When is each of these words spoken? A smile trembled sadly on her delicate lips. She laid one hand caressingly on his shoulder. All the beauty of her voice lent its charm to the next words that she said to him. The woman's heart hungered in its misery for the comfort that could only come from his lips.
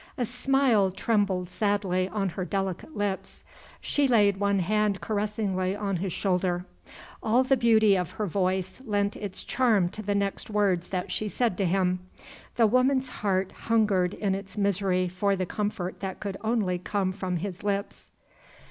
A 0.17 0.25
smile 0.25 0.89
trembled 0.89 1.47
sadly 1.51 2.09
on 2.09 2.29
her 2.29 2.43
delicate 2.43 2.97
lips. 2.97 3.43
She 3.81 4.07
laid 4.07 4.37
one 4.37 4.57
hand 4.57 4.99
caressingly 4.99 5.75
on 5.75 5.97
his 5.97 6.11
shoulder. 6.11 6.65
All 7.21 7.43
the 7.43 7.55
beauty 7.55 7.95
of 7.95 8.09
her 8.09 8.25
voice 8.25 8.81
lent 8.83 9.15
its 9.15 9.43
charm 9.43 9.89
to 9.89 10.01
the 10.01 10.15
next 10.15 10.49
words 10.49 10.87
that 10.87 11.11
she 11.11 11.27
said 11.27 11.55
to 11.59 11.67
him. 11.67 11.99
The 12.55 12.65
woman's 12.65 13.09
heart 13.09 13.51
hungered 13.51 14.15
in 14.15 14.33
its 14.33 14.57
misery 14.57 15.07
for 15.07 15.35
the 15.35 15.45
comfort 15.45 15.99
that 15.99 16.19
could 16.19 16.35
only 16.43 16.79
come 16.79 17.11
from 17.11 17.37
his 17.37 17.61
lips. 17.61 18.09